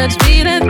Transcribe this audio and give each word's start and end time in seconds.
Let's 0.00 0.16
be 0.24 0.42
that 0.42 0.69